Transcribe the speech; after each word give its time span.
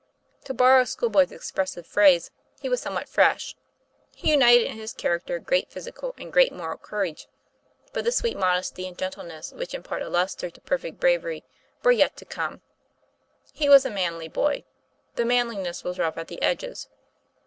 To 0.45 0.53
borrow 0.55 0.81
a 0.81 0.85
schoolboy's 0.87 1.31
expressive 1.31 1.85
phrase, 1.85 2.31
he 2.59 2.67
was 2.69 2.81
somewhat 2.81 3.07
"fresh.'' 3.07 3.55
He 4.15 4.31
united 4.31 4.65
in 4.65 4.77
his 4.77 4.93
character 4.93 5.37
great 5.37 5.69
physical 5.69 6.15
and 6.17 6.33
great 6.33 6.51
moral 6.51 6.79
courage, 6.79 7.27
but 7.93 8.03
the 8.03 8.11
sweet 8.11 8.35
modesty 8.35 8.87
and 8.87 8.97
gentleness 8.97 9.51
which 9.51 9.75
impart 9.75 10.01
a 10.01 10.09
lustre 10.09 10.49
to 10.49 10.61
perfect 10.61 10.99
bravery 10.99 11.43
were 11.83 11.91
yet 11.91 12.17
to 12.17 12.25
come. 12.25 12.61
He 13.53 13.69
was 13.69 13.85
a 13.85 13.91
manly 13.91 14.27
boy; 14.27 14.63
the 15.17 15.23
manliness 15.23 15.83
was 15.83 15.99
rough 15.99 16.17
at 16.17 16.29
the 16.29 16.41
edges. 16.41 16.89